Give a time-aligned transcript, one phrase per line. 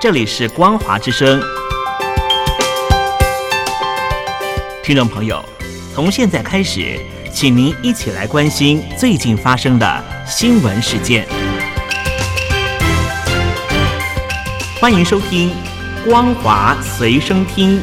[0.00, 1.38] 这里是光华之声。
[4.82, 5.44] 听众朋友，
[5.94, 6.98] 从现在开始，
[7.30, 11.28] 请您一起来关心最近发生的新闻事件。
[14.80, 15.50] 欢迎收听
[16.08, 17.78] 《光华随身听》。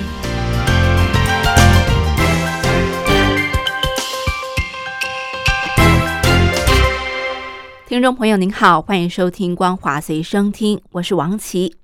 [7.88, 11.76] 听众朋友您好，欢迎收听《光华随身听》，我是王琦。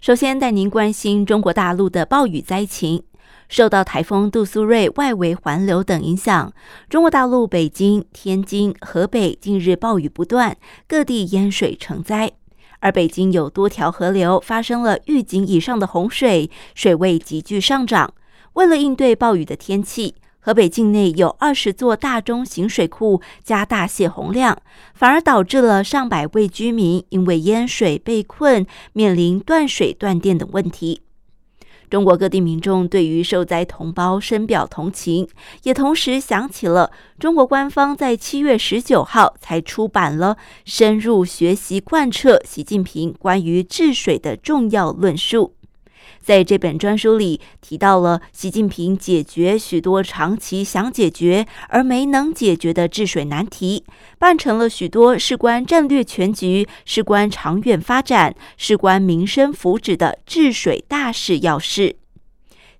[0.00, 3.02] 首先带您关心中国大陆的暴雨灾情。
[3.50, 6.50] 受到台风杜苏芮外围环流等影响，
[6.88, 10.56] 中国大陆北京、天津、河北近日暴雨不断，
[10.88, 12.32] 各地淹水成灾。
[12.78, 18.14] 而北京有多条河流发生了预警以上的洪水，水位急剧上涨。
[18.54, 24.56] 为了应对暴雨的天气，河北境内有二十座大中型水库加大泄洪量，
[24.94, 31.02] 反而导致了上百位居民因为淹水被困，面临断水断电等问题。
[31.90, 35.28] 中国各地民众对于受灾同胞深表同情，
[35.64, 45.56] 也同时想起了中国官方在七月十九号才出版了深入学习贯彻习近平关于治水的重要论述。
[46.20, 53.84] 在这本专书里，提到了习近平解决许多长期想解决而没能解决的治水难题，
[54.18, 61.96] 办成了许多事关战略全局、事关长远发展、事关民生福祉的治水大事要事。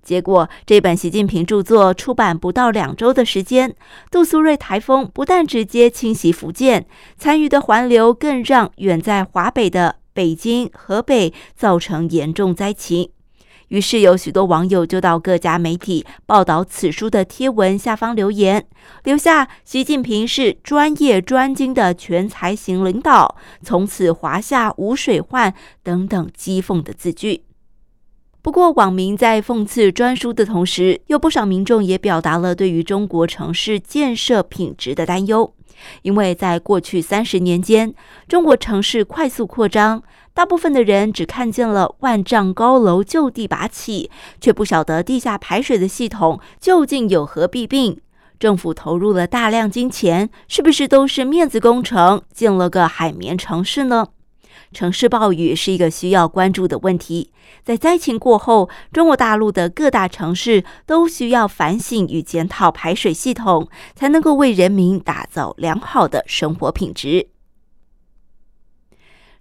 [0.02, 3.77] 结果，这本习近平著作出版不到两周的时间，
[4.10, 6.86] 杜苏芮台风不但直接侵袭福建，
[7.18, 13.11] 残余的环流更让远在华北的北京、河北造成严重灾情。
[13.69, 18.67] 于是有许多网友就到各家媒体报道此书的贴文下方留言，
[19.05, 27.45] 留下“习近平是专业专精的全才型领导，从此华夏无水患”等等讥讽的字句。
[28.42, 35.55] 不过，网民在讽刺专书的同时，有不少民众也表达了对于中国城市建设品质的担忧，
[36.02, 37.95] 因为在过去三十年间，
[38.29, 40.02] 中国城市快速扩张。
[40.33, 48.01] 大部分的人只看见了万丈高楼就地拔起，却不晓得地下排水的系统究竟有何弊病。
[48.39, 54.07] 政府投入了大量金钱，是不是都是面子工程，建了个海绵城市呢？
[54.73, 57.33] 城市暴雨是一个需要关注的问题。
[57.64, 67.29] 在灾情过后，中国大陆的各大城市都需要反省与检讨排水系统，才能够为人民打造良好的生活品质。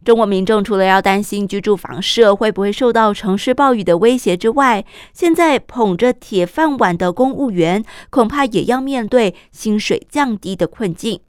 [0.04, 11.20] 中国民众除了要担心居住房舍会不会受到城市暴雨的威胁之外，现在捧着铁饭碗的公务员恐怕也要面对薪水降低的困境。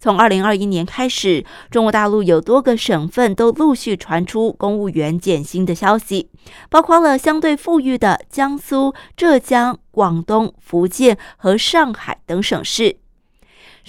[0.00, 6.30] 从二零二一年开始，中国大陆有多个省份都陆续传出公务员减薪的消息，
[6.70, 12.96] 包括了相对富裕的江苏、浙江、广东、福建和上海等省市。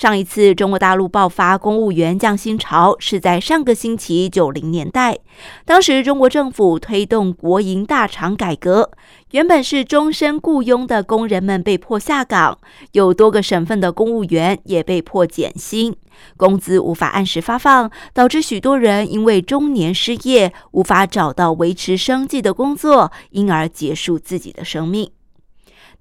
[0.02, 5.20] 上一次中国大陆爆发公务员降薪潮是在上个星期九零年代，
[5.64, 8.90] 当时中国政府推动国营大厂改革，
[9.30, 12.58] 原本是终身雇佣的工人们被迫下岗，
[12.94, 15.96] 有多个省份的公务员也被迫减薪，
[16.36, 25.12] 工资无法按时发放，导致许多人因为中年失业，无法找到维持生计的工作，因而结束自己的生命。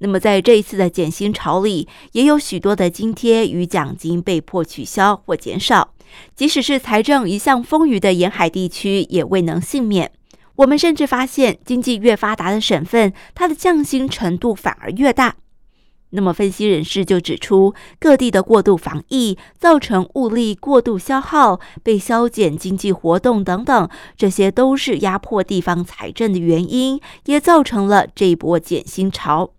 [0.03, 5.93] 那么，在这一次的减薪潮里，也有许多的津贴与奖金被迫取消或减少。
[6.35, 10.11] 即使是财政一向丰裕的沿海地区，也未能幸免。
[10.57, 15.37] 我们甚至发现，经济越发达的省份，它的降薪程度反而越大。
[16.13, 29.53] 那么，分析人士就指出，各地的过度防疫造成物力过度消耗，被削减经济活动等等，这些都是压迫地方财政的原因，也造成了这一波减薪潮。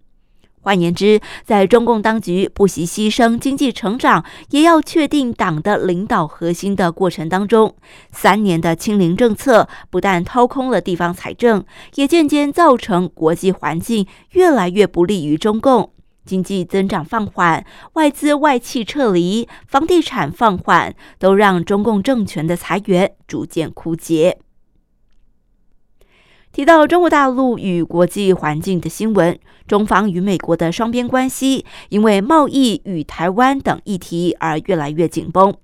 [0.62, 7.76] 换言之，在中共当局不惜牺牲经济成长，也要确定党的领导核心的过程当中，
[8.12, 11.66] 三年的清零政策不但掏空了地方财政，
[11.96, 15.92] 也渐渐造成国际环境越来越不利于中共，
[16.26, 24.38] 经济增长放缓，外资外企撤离，房地产放缓，都让中共政权的财源逐渐枯竭。
[26.52, 35.56] 提到中国大陆与国际环境的新闻，中方与美国的双边关系因为贸易与台湾等议题而越来越紧绷。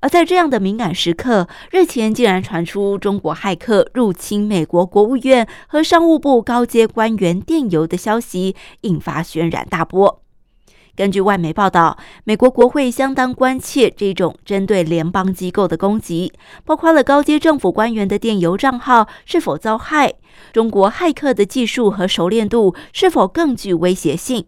[0.00, 10.22] 而在这样的敏感时刻，日前竟然传出中国骇客入侵美国国务院和商务部高阶官员电邮的消息，引发轩然大波。
[10.96, 16.32] 根据外媒报道，美国国会相当关切这种针对联邦机构的攻击，
[16.64, 20.14] 包括了高阶政府官员的电邮账号是否遭害，
[20.54, 24.46] 中国骇客的技术和熟练度是否更具威胁性。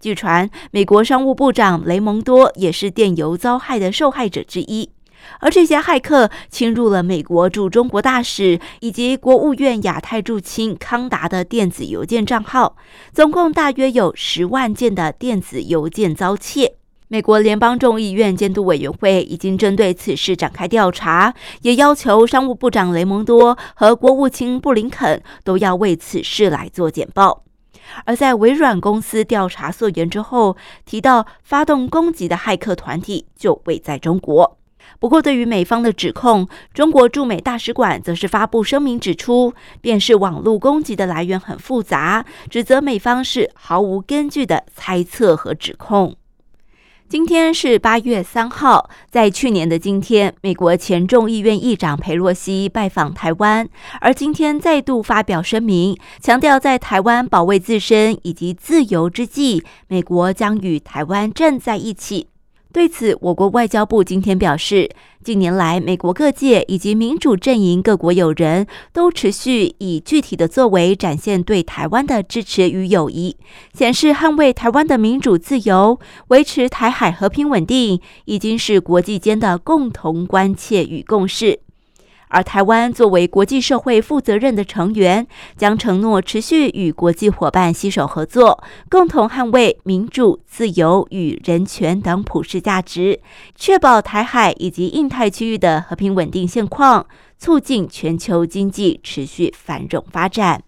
[0.00, 4.90] 据传，美国商务部长雷蒙多也是电邮遭害的受害者之一。
[5.40, 12.76] 而这些骇客侵入了美国驻中国大使以及国务院亚太驻青康达的电子邮件账号，
[13.12, 16.74] 总共大约有十万件的电子邮件遭窃。
[17.10, 21.32] 美国联邦众议院监督委员会已经针对此事展开调查，
[21.62, 27.44] 也要求商务部长雷蒙多和国务卿布林肯都要为此事来做简报。
[28.04, 34.57] 而在微软公司调查溯源之后，提到发动攻击的骇客团体就位在中国。
[34.98, 46.16] 不过，对于美方的指控，中国驻美大使馆则是发布声明指出，便是网络攻击的来源很复杂，指责美方是毫无根据的猜测和指控。
[47.08, 53.66] 今天是八月三号，在去年的今天，美国前众议院议长佩洛西拜访台湾，
[54.02, 62.26] 而今天再度发表声明，强调在台湾保卫自身以及自由之际，美国将与台湾站在一起。
[62.70, 64.90] 对此，我国外交部今天表示，
[65.24, 73.36] 近年来，美国各界以及民主阵营各国友人都持续以具体的作为展现对台湾的支持与友谊，
[73.72, 75.98] 显示捍卫台湾的民主自由、
[76.28, 81.60] 维持台海和平稳定，已经是国际间的共同关切与共识。
[82.28, 85.26] 而台湾作为国际社会负责任的成员，
[85.56, 93.20] 将承诺持续与国际伙伴携手合作，共同捍卫民主、自由与人权等普世价值，
[93.54, 97.06] 确保台海以及印太区域的和平稳定现况，
[97.38, 100.62] 促进全球经济持续繁荣发展。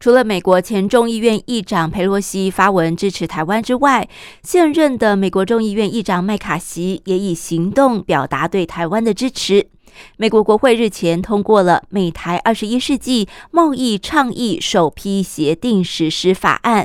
[0.00, 4.06] 除了美国前众议院议长佩洛西发文支持台湾之外，
[4.42, 9.68] 现任的美国众议院议长麦卡锡也以行动表达对台湾的支持。
[10.16, 16.84] 美国国会日前通过了《美台二十一世纪贸易倡议首批协定实施法案》，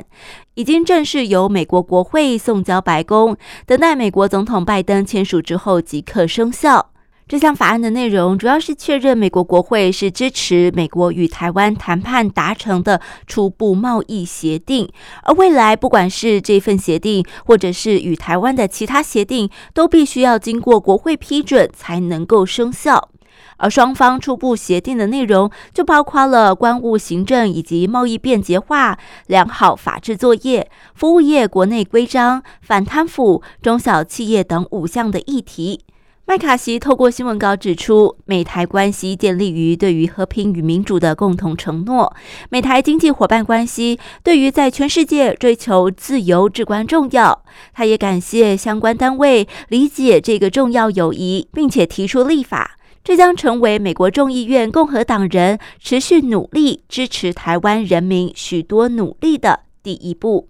[0.54, 3.36] 已经正式由美国国会送交白宫，
[3.66, 6.92] 等待美国总统拜登签署之后即刻生效。
[7.30, 14.90] 这项法案的内容主要是确认美国国会是支持美国与台湾谈判达成的初步贸易协定，
[15.22, 23.10] 而未来不管是这份协定，或者是与台湾的其他协定，都必须要经过国会批准才能够生效。
[23.58, 28.98] 而双方初步协定的内容就包括了关务行政以及贸易便捷化、
[29.28, 35.84] 良好法制作业、服务业国内规章、反贪腐、中小企业等五项的议题。
[36.30, 42.14] 麦卡锡透过新闻稿指出，美台关系建立于对于和平与民主的共同承诺。
[42.50, 47.42] 美台经济伙伴关系对于在全世界追求自由至关重要。
[47.72, 52.78] 他也感谢相关单位理解这个重要友谊，并且提出立法。
[53.02, 60.46] 这将成为美国众议院共和党人持续努力支持台湾人民许多努力的第一步。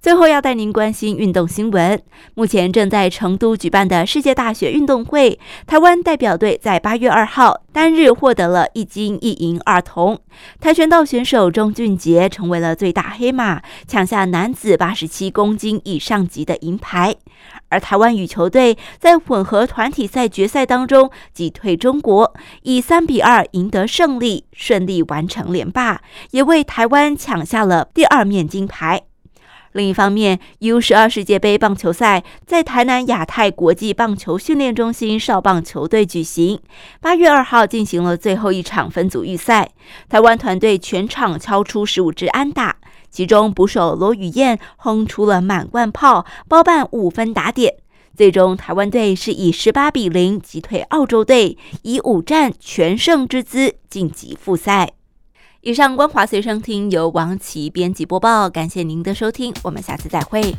[0.00, 2.00] 最后要带您关心运动新闻。
[2.34, 10.20] 目前正在成都举办的世界大学运动会，台湾代表队在八月二号单日获得了一金一银二铜。
[10.60, 17.16] 跆拳道选手钟俊杰成为了最大黑马，抢下男子八十七公斤以上级的银牌。
[17.68, 26.00] 而台湾羽球队在混合团体赛决赛当中击退中国，以三比二赢得胜利，顺利完成连霸，
[26.30, 29.07] 也为台湾抢下了第二面金牌。
[29.78, 36.58] 另一方面，U 十二世界杯棒球赛在台南亚太国际棒球训练中心少棒球队举行。
[37.00, 39.70] 八月二号进行了最后一场分组预赛，
[40.08, 47.76] 台湾团队全场敲出十五支安打，其中捕手罗宇燕轰出了满贯炮，包办五分打点。
[48.16, 54.97] 最终，台湾队是以十八比零击退澳洲队，以五战全胜之姿晋级复赛。
[55.60, 60.54] 以上光华随身听由王琦编辑播报，感谢您的收听，我们下次再会。